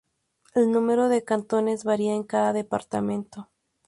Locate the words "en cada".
2.15-2.53